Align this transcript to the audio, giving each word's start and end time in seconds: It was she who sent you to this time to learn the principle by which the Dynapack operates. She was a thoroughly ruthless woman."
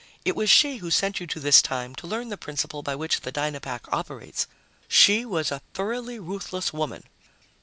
It 0.25 0.35
was 0.35 0.49
she 0.49 0.77
who 0.77 0.89
sent 0.89 1.19
you 1.19 1.27
to 1.27 1.39
this 1.39 1.61
time 1.61 1.93
to 1.97 2.07
learn 2.07 2.29
the 2.29 2.35
principle 2.35 2.81
by 2.81 2.95
which 2.95 3.21
the 3.21 3.31
Dynapack 3.31 3.81
operates. 3.93 4.47
She 4.87 5.25
was 5.25 5.51
a 5.51 5.61
thoroughly 5.75 6.17
ruthless 6.17 6.73
woman." 6.73 7.03